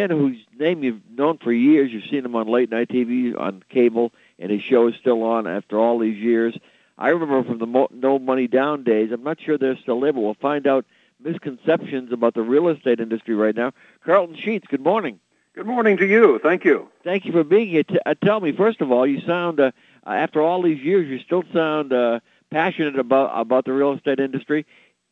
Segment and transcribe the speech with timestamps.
[0.00, 1.90] man whose name you've known for years.
[1.92, 5.46] You've seen him on late night TV, on cable, and his show is still on
[5.46, 6.56] after all these years.
[6.98, 9.10] I remember from the Mo- No Money Down days.
[9.12, 10.84] I'm not sure they're still there, but we'll find out
[11.22, 13.72] misconceptions about the real estate industry right now.
[14.04, 15.20] Carleton Sheets, good morning.
[15.54, 16.38] Good morning to you.
[16.42, 16.88] Thank you.
[17.04, 17.82] Thank you for being here.
[17.82, 19.72] T- uh, tell me, first of all, you sound, uh,
[20.06, 22.20] after all these years, you still sound uh,
[22.50, 24.64] passionate about about the real estate industry.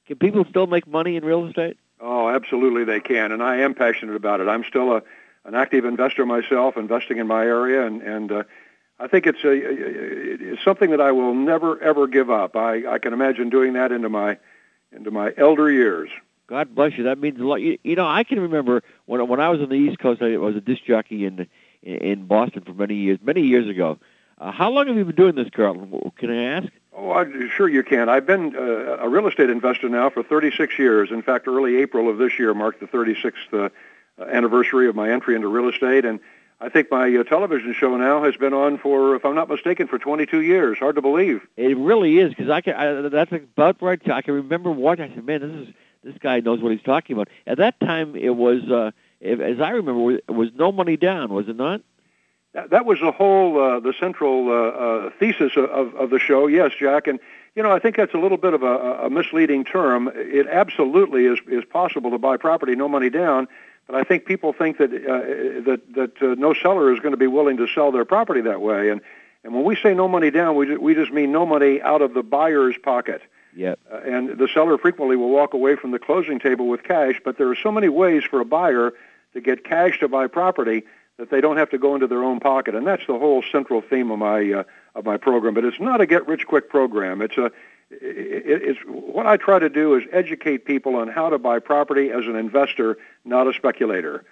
[0.07, 1.77] Can people still make money in real estate?
[2.01, 4.49] Oh, absolutely they can, and I am passionate about it.
[4.49, 5.03] I'm still a
[5.45, 8.43] an active investor myself, investing in my area, and and uh,
[9.01, 12.57] I think it's a it's something that I will never ever give up.
[12.57, 14.39] I I can imagine doing that into my
[14.93, 16.11] into my elder years.
[16.49, 17.05] God bless you.
[17.05, 17.57] That means a lot.
[17.57, 20.23] You, you know, I can remember when when I was on the East Coast.
[20.23, 21.47] I was a disc jockey in
[21.83, 23.99] in Boston for many years, many years ago.
[24.39, 26.13] Uh, how long have you been doing this, Carleton?
[26.17, 26.69] Can I ask?
[27.01, 27.27] Oh, I,
[27.57, 28.09] sure you can.
[28.09, 31.13] I've been uh, a real estate investor now for 36 years.
[31.13, 33.69] In fact, early April of this year marked the 36th uh,
[34.25, 36.19] anniversary of my entry into real estate, and
[36.61, 39.87] I think my uh, television show now has been on for, if I'm not mistaken,
[39.87, 40.79] for 22 years.
[40.79, 41.47] Hard to believe.
[41.57, 42.75] It really is because I can.
[42.75, 44.01] I, that's about right.
[44.11, 45.13] I can remember watching.
[45.13, 48.17] I said, "Man, this is this guy knows what he's talking about." At that time,
[48.17, 48.91] it was, uh,
[49.23, 51.81] as I remember, it was no money down, was it not?
[52.67, 56.47] That, was the whole, uh, the central uh, uh, thesis of, of the show.
[56.47, 57.21] Yes, Jack, and
[57.55, 60.11] you know, I think that's a little bit of a, a misleading term.
[60.15, 63.49] It absolutely is is possible to buy property no money down,
[63.87, 67.19] but I think people think that uh, that that uh, no seller is going to
[67.19, 68.91] be willing to sell their property that way.
[68.91, 69.01] And
[69.45, 72.03] and when we say no money down, we just, we just mean no money out
[72.03, 73.23] of the buyer's pocket.
[73.57, 73.79] Yep.
[73.91, 77.39] Uh, and the seller frequently will walk away from the closing table with cash, but
[77.39, 78.93] there are so many ways for a buyer
[79.33, 80.85] to get cash to buy property
[81.19, 83.83] that they don't have to go into their own pocket, and that's the whole central
[83.83, 84.63] theme of my uh,
[84.95, 85.55] of my program.
[85.55, 87.21] But it's not a get rich quick program.
[87.21, 87.47] It's a
[87.91, 92.11] it, it's what I try to do is educate people on how to buy property
[92.11, 94.25] as an investor, not a speculator,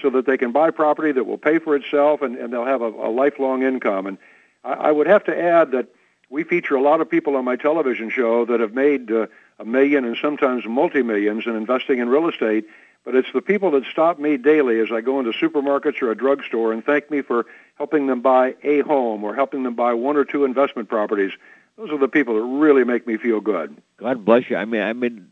[0.00, 2.82] so that they can buy property that will pay for itself and, and they'll have
[2.82, 4.06] a, a lifelong income.
[4.06, 4.18] And
[4.64, 5.88] I, I would have to add that
[6.28, 9.26] we feature a lot of people on my television show that have made uh,
[9.58, 12.66] a million and sometimes multi millions in investing in real estate
[13.04, 16.16] but it's the people that stop me daily as I go into supermarkets or a
[16.16, 17.46] drugstore and thank me for
[17.76, 21.32] helping them buy a home or helping them buy one or two investment properties.
[21.76, 23.76] Those are the people that really make me feel good.
[23.96, 24.56] God bless you.
[24.56, 25.26] I mean, I mean,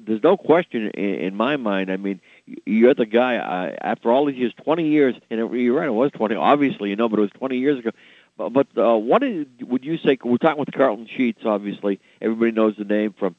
[0.00, 1.92] there's no question in, in my mind.
[1.92, 2.20] I mean,
[2.66, 3.36] you're the guy.
[3.36, 6.34] I, after all these years, 20 years, and it, you're right, it was 20.
[6.34, 7.90] Obviously, you know, but it was 20 years ago.
[8.36, 10.18] But, but uh, what is, would you say?
[10.24, 11.42] We're talking with Carleton Sheets.
[11.44, 13.36] Obviously, everybody knows the name from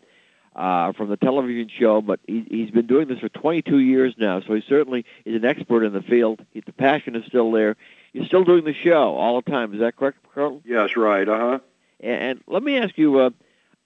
[0.56, 4.42] uh, from the television show, but he, he's been doing this for 22 years now,
[4.42, 6.46] so he certainly is an expert in the field.
[6.52, 7.76] He, the passion is still there.
[8.12, 9.74] You're still doing the show all the time.
[9.74, 10.62] Is that correct, Carl?
[10.66, 11.28] Yes, right.
[11.28, 11.60] Uh huh.
[12.00, 13.30] And, and let me ask you, uh,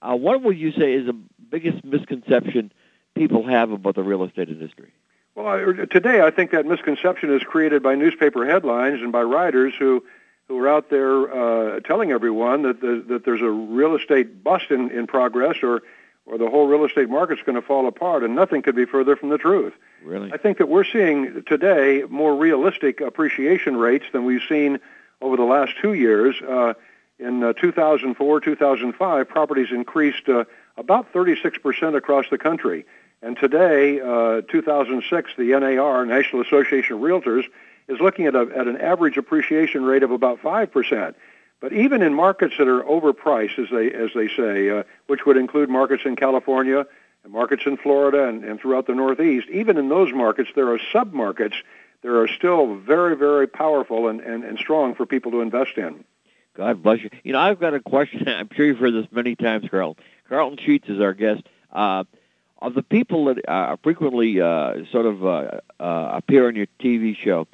[0.01, 1.17] uh, what would you say is the
[1.49, 2.71] biggest misconception
[3.15, 4.91] people have about the real estate industry?
[5.35, 9.73] Well, I, today I think that misconception is created by newspaper headlines and by writers
[9.77, 10.03] who
[10.47, 14.71] who are out there uh, telling everyone that the, that there's a real estate bust
[14.71, 15.83] in, in progress or
[16.27, 19.15] or the whole real estate market's going to fall apart, and nothing could be further
[19.15, 19.73] from the truth.
[20.03, 20.31] Really?
[20.31, 24.79] I think that we're seeing today more realistic appreciation rates than we've seen
[25.21, 26.35] over the last two years.
[26.41, 26.73] Uh,
[27.19, 30.43] in uh, 2004, 2005, properties increased uh,
[30.75, 32.85] about 36% across the country.
[33.21, 37.45] And today, uh, 2006, the NAR, National Association of Realtors,
[37.87, 41.15] is looking at, a, at an average appreciation rate of about 5%.
[41.59, 45.37] But even in markets that are overpriced, as they as they say, uh, which would
[45.37, 46.85] include markets in California
[47.23, 50.79] and markets in Florida and, and throughout the Northeast, even in those markets, there are
[50.93, 51.55] submarkets
[52.03, 56.03] that are still very, very powerful and, and, and strong for people to invest in.
[56.55, 57.09] God bless you.
[57.23, 58.27] You know, I've got a question.
[58.27, 59.97] I'm sure you've heard this many times, Carl.
[60.29, 61.43] Carleton Sheets is our guest.
[61.71, 62.03] Uh,
[62.59, 67.15] of the people that uh, frequently uh, sort of uh, uh, appear on your TV
[67.15, 67.47] show,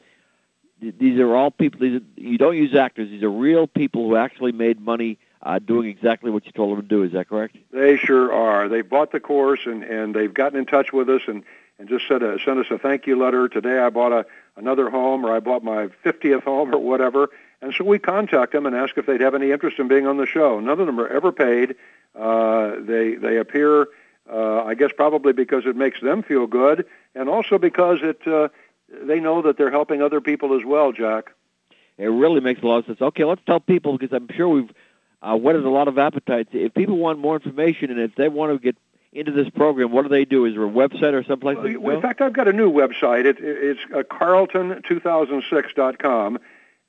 [0.91, 1.79] these are all people.
[1.79, 3.09] These are, you don't use actors.
[3.09, 6.81] These are real people who actually made money uh, doing exactly what you told them
[6.81, 7.03] to do.
[7.03, 7.57] Is that correct?
[7.71, 8.69] They sure are.
[8.69, 11.44] They bought the course and and they've gotten in touch with us and
[11.79, 13.49] and just sent a, sent us a thank you letter.
[13.49, 17.30] Today I bought a another home or I bought my 50th home or whatever.
[17.62, 20.18] And so we contact them and ask if they'd have any interest in being on
[20.18, 20.59] the show.
[20.59, 21.75] None of them are ever paid.
[22.15, 23.88] Uh, they they appear,
[24.31, 26.85] uh, I guess, probably because it makes them feel good,
[27.15, 28.50] and also because it uh,
[29.04, 31.31] they know that they're helping other people as well, Jack.
[31.98, 33.01] It really makes a lot of sense.
[33.01, 34.72] Okay, let's tell people because I'm sure we've
[35.22, 36.50] uh, whetted a lot of appetites.
[36.51, 38.75] If people want more information and if they want to get
[39.12, 40.45] into this program, what do they do?
[40.45, 41.57] Is there a website or someplace?
[41.80, 43.25] Well, in fact, I've got a new website.
[43.25, 46.40] It, it's uh, Carleton2006.com.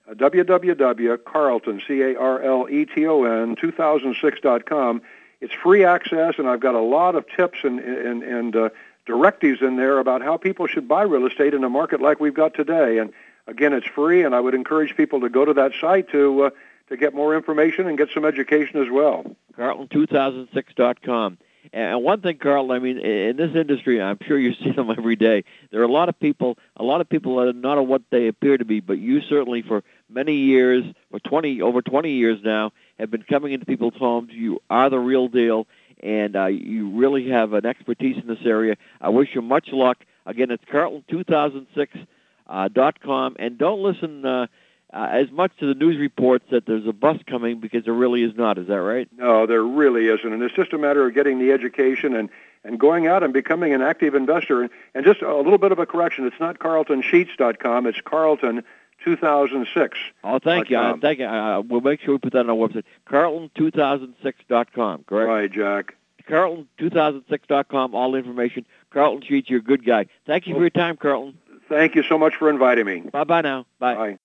[0.06, 5.02] Uh, www.carleton, C-A-R-L-E-T-O-N, 2006.com.
[5.40, 8.68] It's free access, and I've got a lot of tips and, and, and uh,
[9.06, 12.34] directives in there about how people should buy real estate in a market like we've
[12.34, 12.98] got today.
[12.98, 13.12] And
[13.46, 16.50] again, it's free, and I would encourage people to go to that site to uh,
[16.88, 19.24] to get more information and get some education as well.
[19.56, 21.38] Carleton2006.com.
[21.72, 25.16] And one thing, Carl, I mean, in this industry, I'm sure you see them every
[25.16, 25.44] day.
[25.70, 28.28] There are a lot of people, a lot of people that are not what they
[28.28, 32.72] appear to be, but you certainly, for many years, for 20, over 20 years now,
[32.98, 34.30] have been coming into people's homes.
[34.32, 35.66] You are the real deal,
[36.04, 38.76] and uh, you really have an expertise in this area.
[39.00, 39.98] I wish you much luck.
[40.26, 42.06] Again, it's Carleton2006.com,
[42.46, 44.24] uh, dot com, and don't listen.
[44.24, 44.46] Uh,
[44.92, 48.22] uh, as much to the news reports that there's a bus coming because there really
[48.22, 48.58] is not.
[48.58, 49.08] Is that right?
[49.16, 50.32] No, there really isn't.
[50.32, 52.30] And it's just a matter of getting the education and,
[52.62, 54.62] and going out and becoming an active investor.
[54.62, 56.26] And, and just a little bit of a correction.
[56.26, 57.86] It's not carletonsheets.com.
[57.88, 58.62] It's Carleton
[59.04, 59.98] 2006.
[60.22, 60.78] Oh, thank you.
[60.78, 61.26] Uh, thank you.
[61.26, 62.84] Uh, we'll make sure we put that on our website.
[63.08, 65.28] Carleton2006.com, correct?
[65.28, 65.94] Right, Jack.
[66.28, 68.64] Carleton2006.com, all the information.
[68.90, 70.06] Carleton Sheets, you're a good guy.
[70.26, 71.38] Thank you for your time, Carleton.
[71.68, 73.00] Thank you so much for inviting me.
[73.00, 73.66] Bye-bye now.
[73.78, 73.94] Bye.
[73.94, 74.18] Bye.